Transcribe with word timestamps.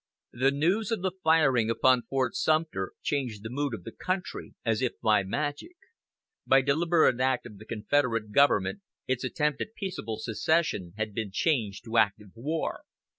The 0.33 0.49
news 0.49 0.89
of 0.89 1.03
the 1.03 1.11
firing 1.23 1.69
upon 1.69 2.01
Fort 2.09 2.33
Sumter 2.33 2.93
changed 3.03 3.43
the 3.43 3.51
mood 3.51 3.75
of 3.75 3.83
the 3.83 3.91
country 3.91 4.55
as 4.65 4.81
if 4.81 4.99
by 4.99 5.21
magic. 5.21 5.75
By 6.47 6.61
deliberate 6.63 7.19
act 7.19 7.45
of 7.45 7.59
the 7.59 7.65
Confederate 7.65 8.31
government 8.31 8.81
its 9.05 9.23
attempt 9.23 9.61
at 9.61 9.75
peaceable 9.75 10.17
secession 10.17 10.93
had 10.97 11.13
been 11.13 11.29
changed 11.31 11.83
to 11.83 11.97
active 11.99 12.31
war. 12.33 12.81